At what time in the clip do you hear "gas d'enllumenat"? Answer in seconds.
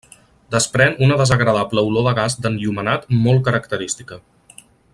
2.21-3.07